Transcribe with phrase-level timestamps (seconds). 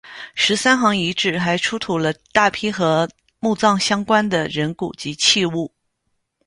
[0.33, 3.07] 十三行遗址还出土了大批和
[3.37, 5.71] 墓葬相关的人骨及器物。